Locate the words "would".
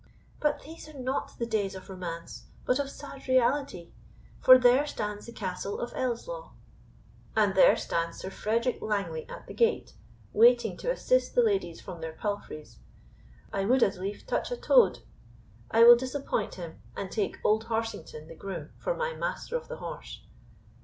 13.65-13.83